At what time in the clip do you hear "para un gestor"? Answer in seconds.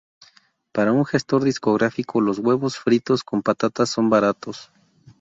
0.71-1.43